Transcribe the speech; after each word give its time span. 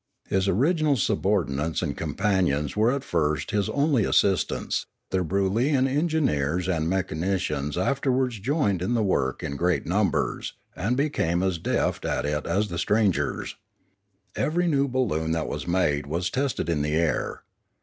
His 0.29 0.47
original 0.47 0.97
subordinates 0.97 1.83
and 1.83 1.95
companions 1.95 2.75
were 2.75 2.91
at 2.91 3.03
first 3.03 3.51
his 3.51 3.69
only 3.69 4.03
assistants, 4.03 4.87
but 5.11 5.17
the 5.19 5.23
Broolyian 5.23 5.87
engineers 5.87 6.67
and 6.67 6.89
mechanicians 6.89 7.77
afterwards 7.77 8.39
joined 8.39 8.81
in 8.81 8.95
the 8.95 9.03
work 9.03 9.43
in 9.43 9.55
great 9.57 9.85
numbers, 9.85 10.53
and 10.75 10.97
became 10.97 11.43
as 11.43 11.59
deft 11.59 12.03
at 12.03 12.25
it 12.25 12.47
as 12.47 12.69
the 12.69 12.79
strangers. 12.79 13.57
Every 14.35 14.65
new 14.67 14.87
balloon 14.87 15.33
that 15.33 15.47
was 15.47 15.67
made 15.67 16.07
was 16.07 16.31
tested 16.31 16.67
in 16.67 16.81
the 16.81 16.95
air. 16.95 17.43